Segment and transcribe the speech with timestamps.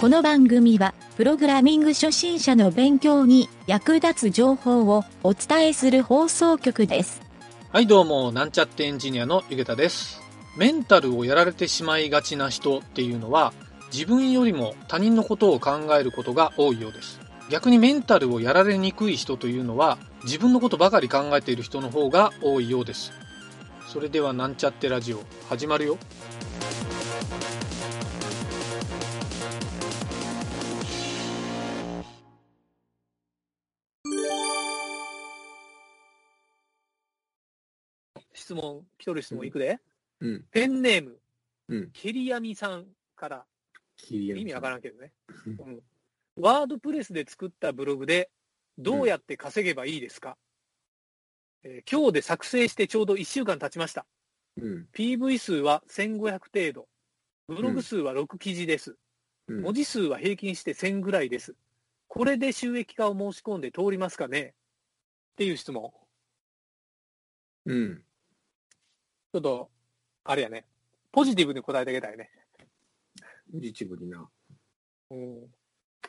[0.00, 7.20] この番組は、プログラミング初心者の勉強に役立つ情報をお伝えする放送局です。
[7.72, 10.22] はい、どうも、なんちゃってエンジニアのゆげたです。
[10.56, 13.52] メンタルをやられてしまいがちな人っていうのは、
[13.92, 17.18] 自分よりも他人のことを考えることが多いようです。
[17.50, 23.10] 逆にメンタルをやられにくい人というのは、自分のことばかり考えている人の方が多いようです。
[23.88, 25.98] それでは、なんちゃってラジオ、始まるよ。
[38.38, 39.78] 質問、来とる質問いくで、
[40.20, 40.44] うん。
[40.50, 41.18] ペンネーム、
[41.68, 41.90] うん。
[41.92, 43.46] ケリヤミさんから、
[44.10, 44.78] 意味わからん。
[44.78, 45.12] んけどね、
[45.46, 45.82] うん。
[46.36, 48.30] ワードプレスで作ったブログで、
[48.78, 50.36] どうやって稼げばいいですか、
[51.64, 54.06] えー今日で作成してちょうど1週間経ちました。
[54.56, 54.88] うん。
[54.94, 56.88] PV 数は1500程度。
[57.48, 58.92] ブログ数は6記事です。
[58.92, 58.98] うん
[59.48, 61.54] 文字数は平均して1000ぐらいです。
[62.06, 64.54] これで収益化を申し込んで通りますかね？
[65.32, 65.90] っていう質問。
[67.64, 68.04] うん。
[69.32, 69.70] ちょっと、
[70.24, 70.64] あれやね。
[71.12, 72.30] ポジティブに答えてあげたいね。
[73.54, 74.28] 実部にな。
[75.10, 75.46] うん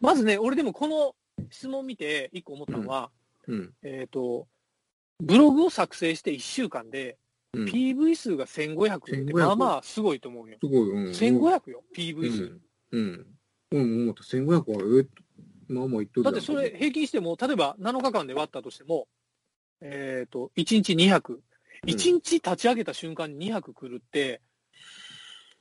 [0.00, 1.14] まずね、俺でもこの
[1.50, 3.10] 質問見て一個思ったのは、
[3.46, 3.72] うん。
[3.82, 4.46] えっ、と、
[5.20, 7.16] ブログを作成して1週間で、
[7.54, 7.64] うん。
[7.64, 10.58] PV 数が1500って、1500まあまあすごいと思うよ。
[10.60, 10.90] すごい。
[10.90, 11.10] うん。
[11.12, 12.42] 1500よ、PV 数。
[12.92, 13.00] うん。
[13.00, 13.26] うん。
[13.72, 14.22] うん、思った。
[14.22, 15.06] 1500は、え
[15.68, 19.08] まあまあ言っとるだってそれ、平均しても、例えば7日間で割ったとしても、
[19.80, 21.38] えっ、と、1日200。
[21.84, 24.40] 1日立ち上げた瞬間に200来るって、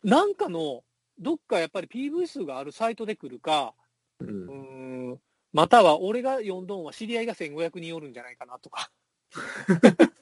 [0.03, 0.83] なんかの、
[1.19, 3.73] どっかやっぱり PV 数があるサイトで来るか、
[4.19, 5.19] うんん
[5.51, 8.91] または俺が読んどんは知り合いが1500人おるんじゃないかなとか。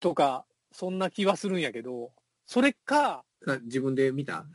[0.00, 2.12] とか、そんな気はするんやけど、
[2.46, 4.46] それか、あ自分で見た？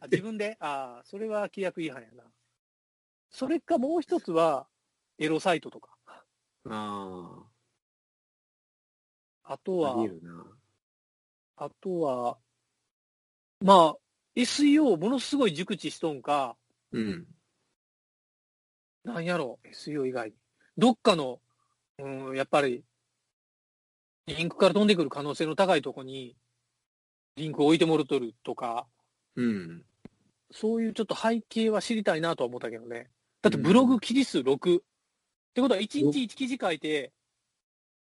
[0.00, 2.24] あ自分で、ああ、それは規約違反やな。
[3.30, 4.66] それかもう一つは、
[5.18, 5.96] エロサイトとか。
[6.68, 7.44] あ
[9.44, 9.92] あとあ。
[9.92, 10.06] あは。
[11.56, 12.38] あとは、
[13.60, 13.96] まあ、
[14.36, 16.56] SEO をものすごい熟知しとんか、
[16.92, 17.26] うん。
[19.04, 20.36] なんやろ、SEO 以外に。
[20.78, 21.40] どっかの、
[21.98, 22.84] うん、やっぱり、
[24.26, 26.36] リンクから飛んでくる可能性の高いとこに、
[27.36, 28.86] リンクを置いてもろとるとか、
[29.36, 29.84] うん。
[30.52, 33.10] そういうちょっと背景は知りたいなとは思ったけどね。
[33.42, 34.80] だってブログ記事数6。
[35.50, 37.12] ってことは1日1記事書いて、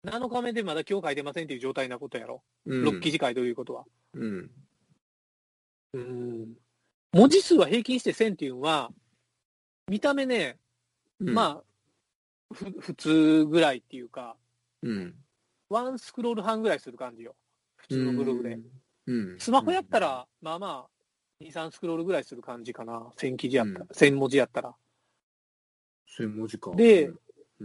[0.06, 2.42] 7日目でまだ今日書いてませんっていう状態なことやろ。
[2.66, 2.88] うん。
[2.88, 3.86] 6記事書いてるいうことは。
[4.14, 4.52] うん。
[5.94, 6.54] うん。
[7.12, 8.92] 文字数は平均して1000っていうのは、
[9.90, 10.58] 見た目ね、
[11.20, 11.34] うん。
[11.34, 14.38] まあ、ふ普通ぐらいっていうか、
[14.82, 15.16] うん。
[15.70, 17.36] ワンスクロール半ぐらいする感じよ。
[17.76, 18.60] 普通のブログで。
[19.08, 19.40] うん。
[19.40, 23.12] スマホやったら、まあまあ、2、3スクロールぐらいする感じかな。
[23.18, 24.76] 1000記事やったら、うん1000文字やったら。
[26.16, 26.72] 千文字か。
[26.76, 27.12] で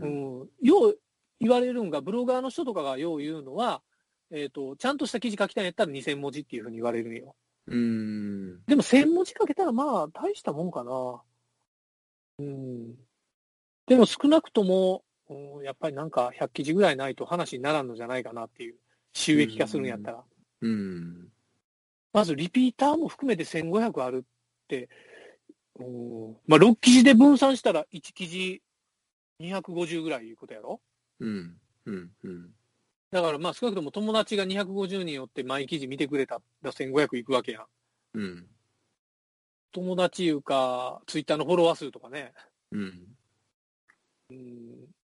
[0.00, 0.06] う。
[0.06, 0.48] うんん。
[0.62, 0.98] よう
[1.40, 3.82] 言われるんが、ブロガーの人とかがよう言うのは、
[4.30, 7.34] えっ、と、ちゃんとした記事書きたいんやったら2000文字っていうふうに言われるんよ。
[7.66, 8.64] うん。
[8.66, 11.22] でも1000文字書けたらまあ、大したもんかな。
[12.38, 12.94] うん。
[13.86, 18.76] でも少なくとも、うん、やっぱりなんか100記事ぐらいないと話にならんのじゃないかなっていう
[19.12, 20.24] 収益化するんやったら。
[20.62, 21.28] うん。
[22.12, 24.88] まずリピーターも含めて1500あるって、
[25.78, 28.62] うん、まあ6記事で分散したら1記事
[29.40, 30.80] 250ぐらいいうことやろ？
[31.20, 31.56] うん。
[31.86, 32.10] うん。
[32.24, 32.50] うん。
[33.10, 37.66] だからまあ少なくとも友達が250人おって毎記事見てくれたら1500いくわけやん。
[38.14, 38.46] うん。
[39.72, 42.32] 友達いうか、ツイッターのフォロワー数とかね。
[42.72, 43.16] うん。
[44.30, 44.98] うん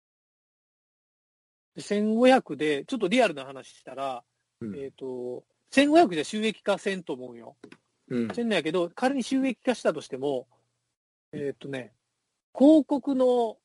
[1.75, 4.23] で1500で、ちょっとリアルな話したら、
[4.61, 7.57] うんえっ、と、1500じゃ収益化せんと思うよ。
[8.07, 8.33] うん。
[8.33, 10.47] せんのやけど、仮に収益化したとしても、
[11.33, 11.93] えっ、とね、
[12.57, 13.57] 広告の、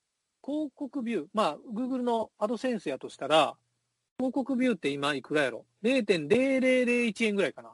[0.50, 3.56] 広告ビュー、まあ、Google のアドセンスやとしたら、
[4.18, 7.70] 広告ビューって今いくらやろ ?0.0001 円ぐらいかな。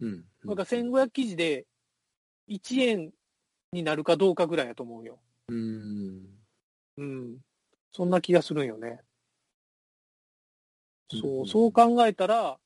[0.00, 0.24] うん。
[0.44, 1.64] だから1500記事で
[2.48, 3.10] 1円
[3.72, 5.18] になるかどうかぐらいやと思うよ。
[5.48, 6.26] うん。
[6.98, 7.38] うん。
[7.90, 9.00] そんな気がするんよね。
[11.10, 12.58] そうう、んそう考えたら、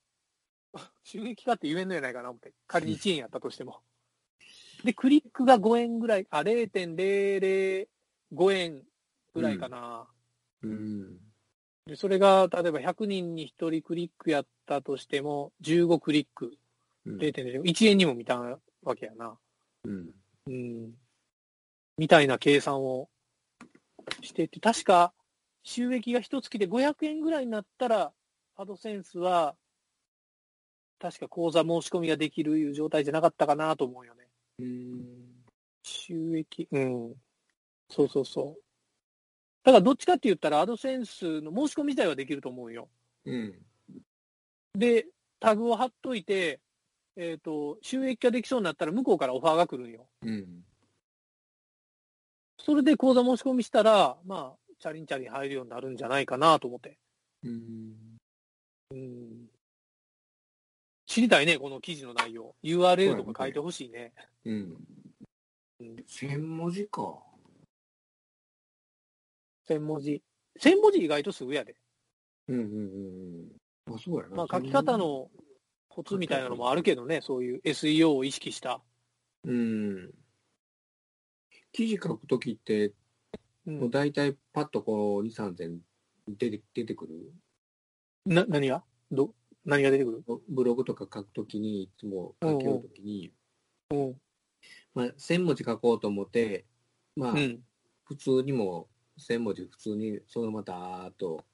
[1.04, 2.52] 収益化って言えんのやないかな思って。
[2.66, 3.82] 仮に1円やったとしても。
[4.82, 8.82] で、クリックが5円ぐらい、あ、0.005円
[9.34, 10.06] ぐらいかな。
[10.62, 11.18] うん。
[11.86, 16.52] でそれが、例えば100人に1人クリックやったとしても、15クリック、
[17.06, 17.18] うん。
[17.18, 19.38] 0.0、1円にも満たんわけやな。
[19.84, 20.10] うん。
[20.46, 20.94] うん。
[21.96, 23.08] みたいな計算を
[24.22, 25.12] してて、確か
[25.62, 28.12] 収益が一月で500円ぐらいになったら、
[28.56, 29.56] アドセンスは
[30.98, 34.28] 確か口座申し込みができるいう状態じゃなかったかなと思うよね。
[34.58, 35.04] うん。
[35.82, 37.14] 収益、うん。
[37.88, 38.62] そうそうそう。
[39.64, 42.88] だからどっちかって言ったら、アドセンスの申し込み自体はできると思うよ。
[43.24, 43.54] うん。
[44.74, 45.06] で、
[45.40, 46.60] タグを貼っといて、
[47.16, 50.06] えっ、と、収益化できそうになったら向こうからオファーが来るんよ。
[50.22, 50.64] うん。
[52.58, 56.98] それで口座申し込みしたら、まあ、チャリンチャリン入るようになるんじゃないかなと思って。
[57.42, 58.18] うん。
[58.90, 59.48] うん。
[61.06, 62.54] 知りたいね、この記事の内容。
[62.62, 64.12] URL とか書いてほしいね。
[64.44, 64.76] うん
[65.80, 66.04] うん。
[66.06, 67.27] 千文字か。
[69.68, 70.22] 1000文字。
[70.60, 71.76] 1000文字意外とすぐやで。
[72.48, 72.72] うんうんうん
[73.88, 73.94] うん。
[73.94, 74.36] あ、そうやな。
[74.36, 75.30] まあ、書き方の
[75.88, 78.80] コツみたいなのもあるけどね、そういう SEO を意識した。
[79.44, 80.10] うん。
[81.72, 82.94] 記事書くときって、
[83.66, 85.78] うんもう大体パッとこう、2、3千
[86.26, 87.32] 出て出てくる？
[88.24, 88.82] な、何が？
[89.10, 89.34] ど、
[89.66, 90.24] 何が出てくる？
[90.48, 93.30] ブログとか書くときに、いつも書きよるときに、
[93.90, 94.14] うん。
[94.94, 96.64] まあ、1000文字書こうと思って、
[97.14, 97.60] まあ、うん。
[98.04, 98.88] 普通にも
[99.18, 101.44] 1000文字普通にそのまたーっと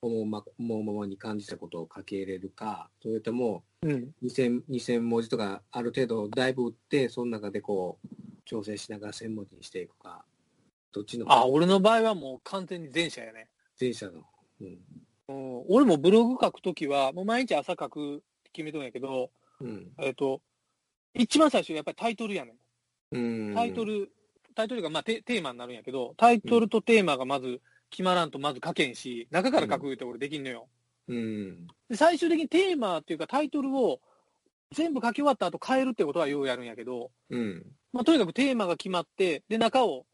[0.00, 4.14] 思うま思うままに感じたことを書き入れるか、それともうん。
[4.22, 8.08] 2000, 2000文字とかある程度だいぶ打って、その中でこう
[8.44, 10.24] 調整しながら1000文字にしていくか、
[10.92, 13.48] どっちのあ、俺の場合はもう完全に前者やね。
[13.80, 14.22] 前者の。
[14.60, 14.78] うん。
[15.28, 15.64] うん。
[15.68, 19.30] 俺もブログ書くときは、もう毎日朝書くって決めとんやけど、
[19.60, 19.92] うん。
[19.98, 20.40] えっ、と、
[21.14, 22.54] 一番最初やっぱりタイトルやね
[23.12, 23.52] うん。
[23.52, 23.54] ん。
[23.54, 24.10] タイトル、
[24.58, 27.60] タイトルがまあテテーマになるんやけど、タイトルとテーマがまず
[27.90, 30.68] 決まらんとまず書けんし、中から書くって俺できんのよ。
[31.06, 31.68] うん。
[31.88, 34.00] で最終的にテーマっていうかタイトルを
[34.74, 37.66] 全部書き終わった後変えるってことはようやるんやけど、うん。
[37.92, 40.06] まあ、とにかくテーマが決まって、で、中を、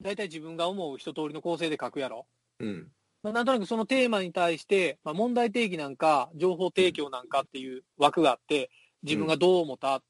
[0.00, 2.26] 大体自分が思う一通りの構成で書くやろ。
[2.58, 2.88] うん。
[3.22, 8.70] まあ、なんとなくそのテーマに対して、まあ、問題提起なんか、情報提供なんかっていう枠があって、
[9.02, 10.02] 自分がどう思った、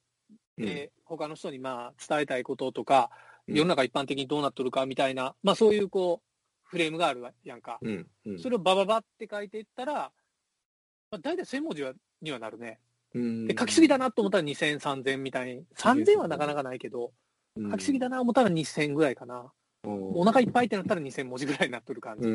[0.59, 0.65] うん。
[0.65, 6.33] で他の人にまあ伝えたいこととか、うん世の中一般的にどうなっとるかみたいな、まあそういうこう、
[6.65, 7.79] フレームがあるやんか。
[7.83, 8.06] うん。
[8.27, 8.39] うん。
[8.39, 10.11] それをバババって書いていったら、
[11.11, 11.93] まあ、大体1000文字は
[12.23, 12.81] にはなるね。
[13.15, 17.12] うんで、書きすぎだなと思ったら2000、3000みたいに、3000はなかなかないけど、
[17.71, 19.53] 書きすぎだな思ったら2000ぐらいかな。
[19.85, 22.27] おお腹いっぱいってなったら2000文字ぐらいになっとる感じ。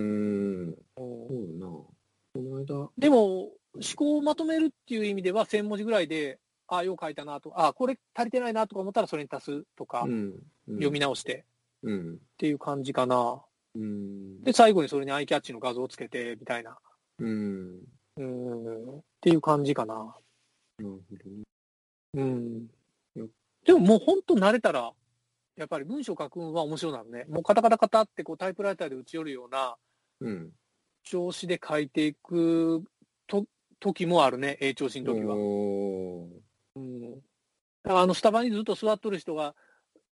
[2.98, 3.51] でも、思
[3.95, 10.34] 考をまとめるっていう意味では1000文字ぐらいで、ああ、よう書いたなとか、ああ、これ足りてないなとか思ったらそれに足すとか、うん。
[10.68, 11.46] 読み直して
[11.84, 12.14] うん。
[12.16, 13.42] っていう感じかな。
[13.75, 14.44] うん。
[14.44, 16.78] で、最後にそれにアイキャッチの画像をつけて、みたいな。
[17.19, 17.80] うん。
[18.18, 18.98] うん。
[18.98, 19.96] っていう感じかな。
[19.96, 20.02] な
[20.80, 21.44] るほどね。
[22.16, 22.68] うん
[23.16, 23.28] よ。
[23.66, 24.94] でももう本当慣れたら、
[25.56, 27.25] やっぱり文章書くのは面白いなるね。
[27.30, 29.75] もうカタカタカタってこうタイプライターで打ち寄るような
[30.22, 30.52] うん。
[31.04, 32.84] 調子で書いていく
[33.28, 33.46] と
[33.80, 35.36] 時もあるね、A 調子の時は。
[36.77, 37.15] おうん。
[37.15, 37.19] だ
[37.83, 39.56] からあのスタバにずっと座っとる人が、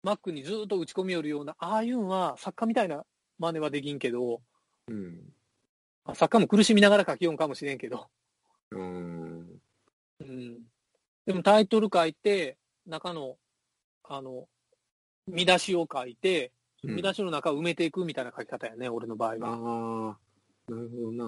[0.03, 3.03] Mac にずっと打ち込みよるような、ああいうのは作家みたいな
[3.39, 5.19] 真似はできんけど、ーうん。
[6.05, 8.07] あ作家も苦しみながら書きよんかもしれんけど、
[8.71, 9.61] うん。
[10.19, 10.59] うん。
[11.25, 13.37] でもタイトル書いて、中の、
[14.03, 14.47] あの、
[15.27, 16.51] 見出しを書いて、
[16.83, 19.49] 見出しの中を埋めていくみたいな書き方やね、俺の場合は。
[19.49, 20.17] あ
[20.69, 21.25] あ、なるほどな。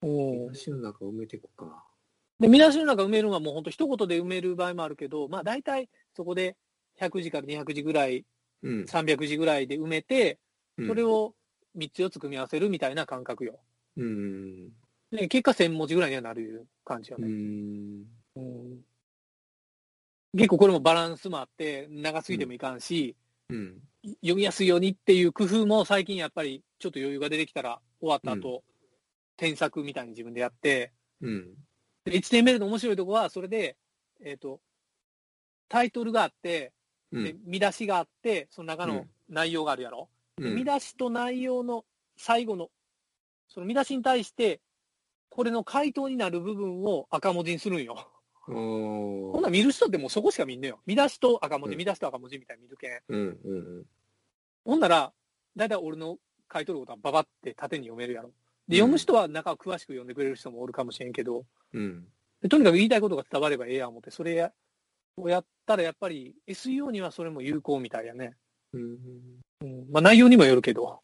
[0.00, 1.84] うん見出しの中埋めていくか。
[2.40, 6.56] で、見出しの中埋めるのはもう本当一言で埋める場合もあるけど、まあ大体そこで
[7.00, 8.24] 100字から200字ぐらい、
[8.62, 8.84] うん。
[8.84, 10.38] 300字ぐらいで埋めて、
[10.86, 11.24] それを。
[11.24, 11.34] を
[11.76, 13.60] 3つ4つ組み合わせるみたいな感覚よ。
[13.96, 14.68] うん。
[15.10, 17.28] で、結果1000文字ぐらいにはなる感じようね。
[17.28, 18.04] ん。
[18.36, 18.80] うん
[20.36, 23.16] 結構これもバランスもあって、長すぎてもいかんし、
[23.48, 23.80] うん。
[24.20, 28.62] 読みやすいようにっていう工夫も最近やっぱりちょっと余裕が出てきたら終わった後、
[29.38, 30.92] 添削みたいに自分でやって、
[31.22, 31.54] うん。
[32.10, 33.76] で HTML の面白いとこはそれで、
[34.24, 34.60] えっ、と、
[35.68, 36.72] タイトルがあって、
[37.12, 37.40] でうん。
[37.46, 40.08] 見出しがあって、その中のうん内容があるやろ？
[40.38, 41.84] でうん見出しと内容の
[42.16, 42.70] 最後の、
[43.48, 44.60] その見出しに対して、
[45.28, 48.08] これの回答になる部分を赤文字にするんよ。
[48.48, 50.80] おほんなら見る人ってもうそこしか見んのよ。
[50.86, 53.00] 見出しと赤文字、うん見出しと赤文字みたいに見るけん。
[53.08, 53.38] うん。
[53.44, 53.84] うん。
[54.64, 55.12] ほんなら、
[55.54, 56.16] だいたい俺の
[56.52, 58.32] 書いとることはババって縦に読めるやろ。
[58.68, 62.06] で、読む人は中を詳しく読んでくれる人もおるかもしれんけど、うん。
[62.42, 64.52] でとにかく言いたいことが伝わればええやん思って、それや
[65.16, 68.36] をやったらやっぱり SEO にはそれも有効みたいやね。
[68.72, 68.98] うん。
[69.62, 71.00] うん、まあ内容にもよるけど。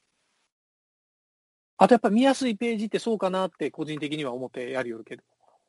[1.76, 5.23] あとやっぱ見やすいページってそうかなって個人的には思ってやりよるけど。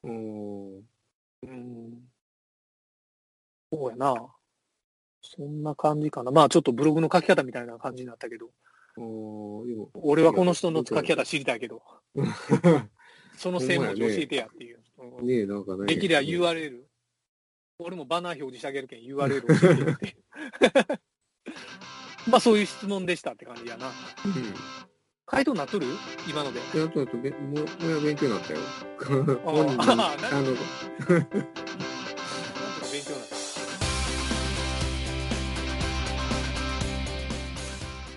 [0.04, 0.82] お
[1.44, 2.04] うん。
[3.72, 4.14] そうやな。
[5.22, 6.32] そんな感じかな。
[6.32, 8.50] まあちょっとブログの書き方みたいな感じになったけど。
[8.98, 11.82] 俺はこの人の書き方知りたいけど、
[13.38, 14.80] その専門ほんまやね教えてやっていう。
[15.24, 15.86] ねえ、なんかね。
[15.86, 16.84] できりゃ URL。
[17.80, 20.18] 俺もバナー表示してあげるけん URL 教えてって。
[22.30, 23.88] まあそういう質問でしたって感じやな。
[23.88, 23.94] うん。
[25.26, 25.88] 回答なっとる？
[26.30, 26.60] 今ので。
[26.60, 28.60] いや、あとあと、べもう、もう勉強になったよ。
[28.60, 29.06] あ
[29.52, 30.56] 本人に、ああの、